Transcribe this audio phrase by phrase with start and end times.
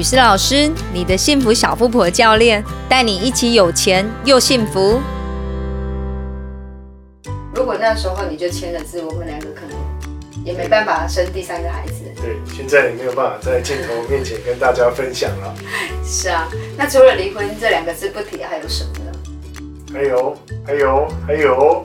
[0.00, 4.98] 雨思老师，你的幸福小富婆教练，带你一起有钱又幸福。
[7.54, 9.76] 如果那时候你就签了字，我们两个可能
[10.42, 11.96] 也没办法生第三个孩子。
[12.16, 15.54] 对，现在也没有办法在镜头面前跟大家分享了。
[16.02, 16.48] 是啊，
[16.78, 19.12] 那除了离婚这两个字不提，还有什么呢？
[19.92, 21.84] 还有，还有，还有。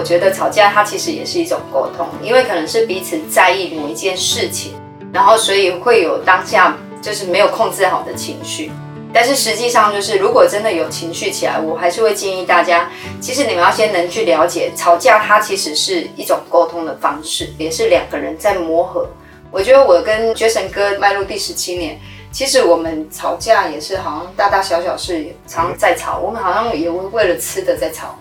[0.00, 4.72] 我觉得吵架它其实也是一种沟通，因为可能是彼此在意某一件事情，
[5.12, 8.72] 然后所以会有当下就是没有控制好的情绪。
[9.12, 12.88] 但是实际上就是如果真的有情绪起来，我还是会建议大家，
[13.20, 19.06] 其实你们要先能去了解，吵架它其实是一种沟通的方式，也是两个人在磨合。
[19.50, 22.00] 我觉得我跟绝神哥迈入第十七年，
[22.32, 28.16] 其实我们吵架也是好像大大小小事常常在吵，我们好像也为了吃的在吵。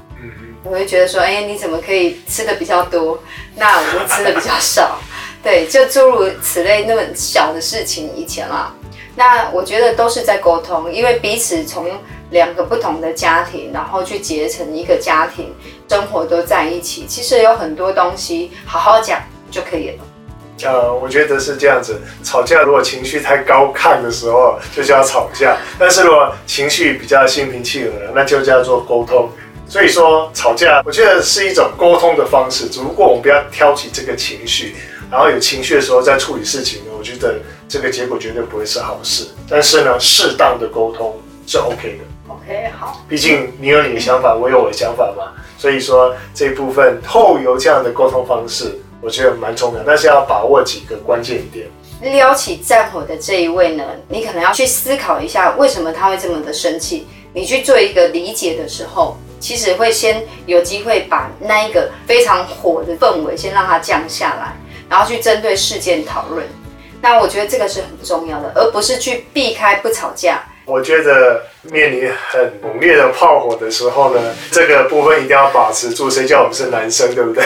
[0.64, 3.18] 我会觉得说，哎，你怎么可以吃的比较多？
[3.56, 5.00] 那我就吃的比较少。
[5.42, 8.74] 对，就诸如此类那么小的事情，以前啦。
[9.16, 11.90] 那我觉得都是在沟通，因为彼此从
[12.32, 15.54] 两个不同的家庭，然后去结成一个家庭，
[15.88, 17.06] 生活都在一起。
[17.08, 20.04] 其实有很多东西好好讲就可以了。
[20.64, 22.02] 呃，我觉得是这样子。
[22.22, 29.30] 吵架如果情绪太高亢的时候，就叫吵架；但是如果情绪比较心平气和，那就叫做沟通。
[29.70, 34.76] 所以说吵架，我觉得是一种沟通的方式，只不过我们不要挑起这个情绪，
[35.12, 37.36] 然后有情绪的时候再处理事情，我觉得
[37.68, 39.28] 这个结果绝对不会是好事。
[39.48, 42.34] 但是呢，适当的沟通是 OK 的。
[42.34, 43.06] OK，好。
[43.08, 45.34] 毕竟你有你的想法，我有我的想法嘛。
[45.56, 49.84] 所以说这一部分后由这样的沟通方式，我觉得蛮重要。
[49.86, 51.68] 但是要把握几个关键点。
[52.02, 57.06] 撩起战火的这一位呢，你可能要去思考一下，为什么他会这么的生气？
[57.34, 59.16] 你去做一个理解的时候。
[59.40, 64.56] 其实会先有机会把那一个非常火的氛围先让它降下来，
[64.90, 66.46] 然后去针对事件讨论。
[67.02, 70.44] 那我觉得这个是很重要的，而不是去避开不吵架。
[70.66, 74.22] 我觉得面临很猛烈的炮火的时候呢，
[74.52, 76.10] 这个部分一定要保持住。
[76.10, 77.44] 谁叫我们是男生，对不对？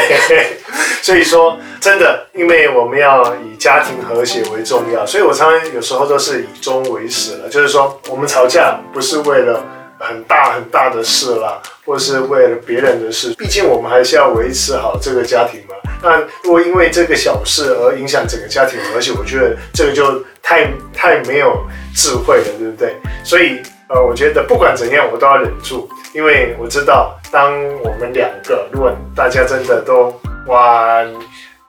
[1.01, 7.47] 所以说，真的，因为我们要以家庭和谐为重要，所以我常常有时候都是以终为始了。
[7.47, 9.63] 就是说，我们吵架不是为了。
[10.03, 15.75] 很大很大的事啦，或是为了别人的事，毕竟我们还是要维持好这个家庭嘛。
[16.01, 21.65] 那如果因为这个小事而影响整个家庭，而且我觉得这个就太太没有
[21.95, 22.95] 智慧了，对不对？
[23.23, 30.13] 所以呃，我觉得不管怎样，我都要忍住，因为我知道，当我们两个如果大家真的都
[30.47, 31.01] 哇，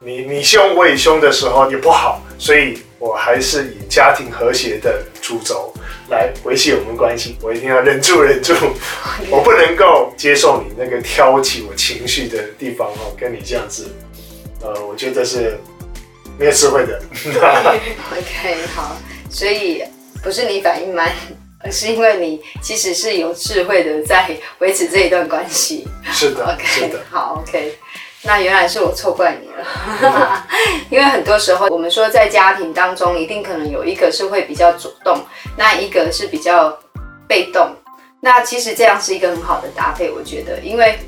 [0.00, 5.72] 你你凶我也凶的时候也不好，所以我还是以家庭和谐的主轴。
[6.08, 8.54] 来维系我们关系，我一定要忍住忍住，
[9.30, 13.88] 我不能够接受你那个挑起我情绪的地方哦，跟你这样子，
[14.60, 15.58] 呃，我觉得是
[16.38, 17.02] 没有智慧的。
[18.12, 18.96] OK，好，
[19.30, 19.82] 所以
[20.22, 21.10] 不是你反应慢，
[21.60, 25.86] 而是因为你其实是有智慧的在维持这一段关系。
[26.12, 27.74] 是的，OK，是的，好，OK。
[28.26, 30.46] 那原来是我错怪你了，
[30.88, 35.18] 因为很多时候我们说在家庭当中，一定可能有一个是会比较主动，
[35.56, 36.76] 那一个是比较
[37.28, 37.68] 被动。
[38.20, 40.98] 那其实这样是一个很好的搭配，我觉得，因为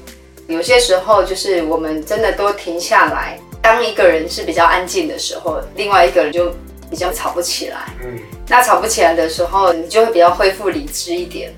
[0.46, 6.54] 有些时候就是我们真的都停下来，当一个人是比较安静的时候，另外一个人就
[6.90, 7.78] 比较吵不起来。
[8.04, 11.50] 嗯，那吵不起来的时候，你就会比较恢复理智一点，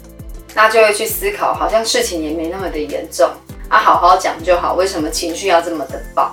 [0.54, 3.28] 那就会去思考，好像事情也没那么的严重。
[3.69, 4.75] 啊，好好讲就好。
[4.75, 6.33] 为什么情绪要这么的爆？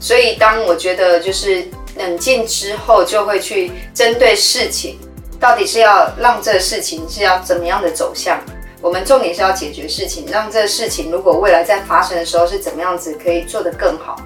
[0.00, 1.64] 所以当我觉得就是
[1.96, 4.98] 冷静之后，就会去针对事情，
[5.40, 8.40] 到底是要让这个事情是要怎么样的走向？
[8.82, 14.16] 我们重点是要解决事情，让这个事情如果未来在发生的时候是怎么样子可以做得更好，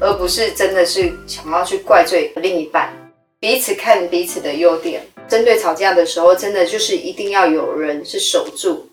[0.00, 2.92] 而不是真的是想要去怪罪另一半。
[3.38, 5.02] 彼此看彼此的优点。
[5.28, 8.84] 针对吵架的时候，真的就是一定要有人是守住，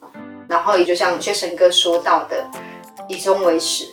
[0.48, 2.46] 然后也就像薛神哥说到的。
[3.08, 3.86] 以终为始，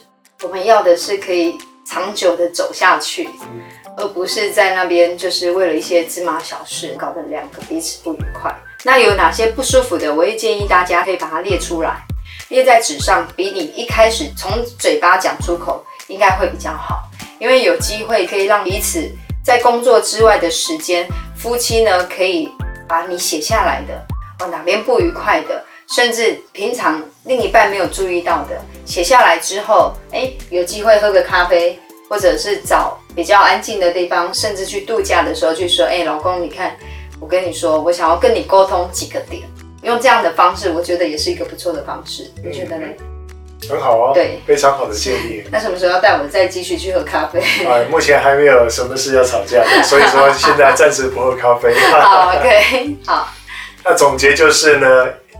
[0.42, 3.28] 我们要的是可以长久的走下去，
[3.96, 8.54] 而不是在那边就是为了一些芝麻小事搞得两个彼此不愉快。
[8.82, 12.02] 那有哪些不舒服的，我也建议大家可以把它列出来，
[12.48, 17.08] 列在纸上，比你一开始从嘴巴讲出口应该会比较好，
[17.38, 19.08] 因为有机会可以让彼此
[19.44, 21.06] 在工作之外的时间，
[21.36, 22.50] 夫妻呢可以
[22.88, 23.94] 把你写下来的，
[24.40, 25.64] 哦哪边不愉快的。
[25.86, 31.78] 甚至平常另一半没有注意到的，写下来之后，哎，有机会喝个咖啡，
[32.08, 36.76] 或者是找比较安静的地方，甚至去度假的时候去说，哎，老公，你看，
[37.20, 39.42] 我跟你说，我想要跟你沟通几个点，
[39.82, 42.86] 用这样的方式，我觉得也是一个不错的方式，你觉得呢？
[43.66, 45.42] 很好哦，对，非常好的建议。
[45.50, 47.40] 那什么时候要带我再继续去喝咖啡？
[47.64, 51.72] 啊， 目前还没有什么事要吵架的，所以说现在暂时不喝咖啡。
[51.90, 53.32] 好，OK，好。
[53.82, 54.86] 那总结就是呢，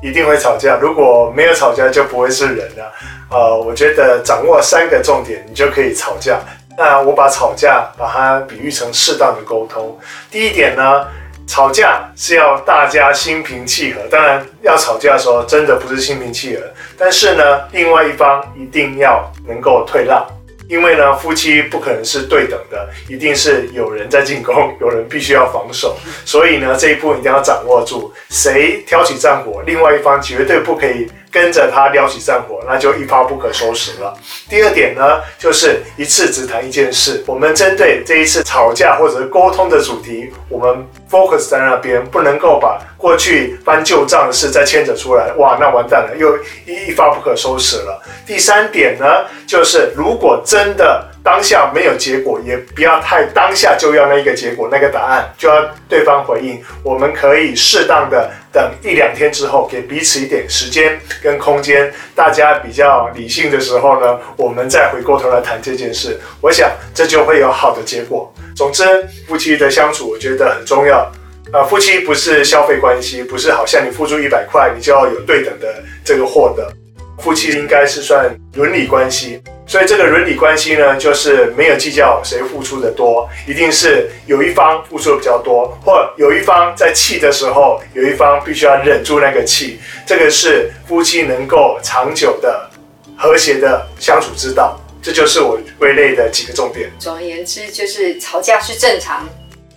[0.05, 2.93] 一定会吵架，如果没有吵架就不会是人了。
[3.31, 6.39] 呃，我觉得掌握三个重点，你就可以吵架。
[6.77, 9.99] 那我把吵架把它比喻成适当的沟通。
[10.31, 11.07] 第一点呢。
[11.47, 16.63] 吵架是要大家心平气和，当然要吵架的时候真的不是心平气和，
[16.97, 20.27] 但是呢，另外一方一定要能够退让，
[20.69, 31.09] 因为呢，夫妻不可能是对等的，一定是有人在进攻，有人必须要防守，所以呢，这一步一定要掌握住，谁挑起战火，另外一方绝对不可以。
[31.35, 34.17] 跟着他撩起战火，那就一发不可收拾了。
[34.49, 37.25] 第二点呢，就是一次只谈一件事。
[37.27, 45.33] 我们针对这一次吵架或者是沟通的主题，我们 focus 在那边，不能够把过去翻旧账的事再牵扯出来。
[45.33, 48.01] 哇，那完蛋了，又一一发不可收拾了。
[48.25, 51.11] 第三点呢，就是如果真的。
[51.25, 56.63] 当下没有结果，也不要太当下就要那一个结果，那个答案就要对方回应。
[56.83, 66.21] 我们可以适当的等一两天之后，给彼此一点时间跟空间，大家比较理性的时候呢，我们再回过头来谈这件事。
[66.43, 68.31] 我想这就会有好的结果。
[68.55, 68.85] 总之，
[69.27, 71.11] 夫妻的相处我觉得很重要
[71.53, 71.65] 啊。
[71.65, 76.71] 夫妻不是消费关系，不是好像你付出一百块，你就要有对等的这个获得。
[77.19, 79.41] 夫妻应该是算伦理关系。
[79.67, 89.81] 所以这个伦理关系呢，就是没有计较谁付出的多，一定是有一方付出的比较多，或有一方在气的时候，有一方必须要忍住那个气。
[90.07, 92.71] 这个是夫妻能够长久的
[93.17, 94.79] 和谐的相处之道。
[95.03, 96.91] 这就是我归类的几个重点。
[96.99, 99.29] 总而言之，就是吵架是正常，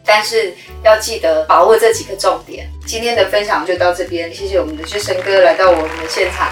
[0.06, 2.70] 但是要记得把握这几个重点。
[2.86, 6.50] 今天的分享就到这边，谢谢我们的志生哥来到我们的现场。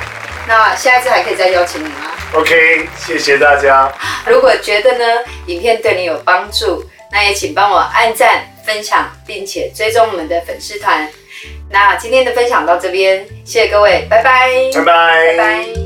[0.48, 3.92] 那下一次还可以再邀请你吗？OK，谢谢大家。
[4.28, 5.06] 如果觉得呢，
[5.48, 11.10] 影片对你有帮助，那也请帮我按赞、分享，并且追踪我们的粉丝团。
[11.70, 15.85] 那今天的分享到这边，谢谢各位，拜拜，拜拜，拜拜。